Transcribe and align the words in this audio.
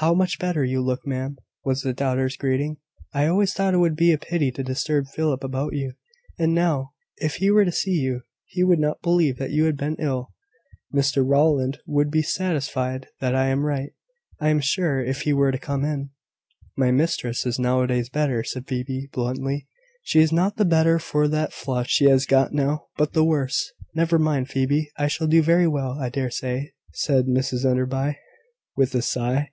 "How 0.00 0.12
much 0.12 0.38
better 0.38 0.62
you 0.62 0.82
look, 0.82 1.06
ma'am!" 1.06 1.38
was 1.64 1.80
the 1.80 1.94
daughter's 1.94 2.36
greeting. 2.36 2.76
"I 3.14 3.26
always 3.28 3.54
thought 3.54 3.72
it 3.72 3.78
would 3.78 3.96
be 3.96 4.12
a 4.12 4.18
pity 4.18 4.50
to 4.52 4.62
disturb 4.62 5.06
Philip 5.06 5.42
about 5.42 5.72
you: 5.72 5.94
and 6.38 6.52
now, 6.54 6.92
if 7.16 7.36
he 7.36 7.50
were 7.50 7.64
to 7.64 7.72
see 7.72 7.92
you, 7.94 8.20
he 8.44 8.62
would 8.62 8.78
not 8.78 9.00
believe 9.00 9.38
that 9.38 9.52
you 9.52 9.64
had 9.64 9.78
been 9.78 9.96
ill. 9.98 10.34
Mr 10.94 11.24
Rowland 11.26 11.78
would 11.86 12.10
be 12.10 12.20
satisfied 12.20 13.06
that 13.22 13.34
I 13.34 13.46
am 13.46 13.64
right, 13.64 13.94
I 14.38 14.50
am 14.50 14.60
sure, 14.60 15.02
if 15.02 15.22
he 15.22 15.32
were 15.32 15.50
to 15.50 15.56
come 15.56 15.82
in." 15.82 16.10
"My 16.76 16.90
mistress 16.90 17.46
is 17.46 17.58
noways 17.58 18.10
better," 18.10 18.44
said 18.44 18.68
Phoebe, 18.68 19.08
bluntly. 19.14 19.66
"She 20.02 20.20
is 20.20 20.30
not 20.30 20.58
the 20.58 20.66
better 20.66 20.98
for 20.98 21.26
that 21.26 21.54
flush 21.54 21.88
she 21.88 22.04
has 22.04 22.26
got 22.26 22.52
now, 22.52 22.88
but 22.98 23.14
the 23.14 23.24
worse." 23.24 23.72
"Never 23.94 24.18
mind, 24.18 24.50
Phoebe! 24.50 24.90
I 24.98 25.08
shall 25.08 25.26
do 25.26 25.40
very 25.42 25.66
well, 25.66 25.92
I 25.98 26.10
dare 26.10 26.30
say," 26.30 26.74
said 26.92 27.24
Mrs 27.24 27.64
Enderby, 27.64 28.18
with 28.76 28.94
a 28.94 29.00
sigh. 29.00 29.52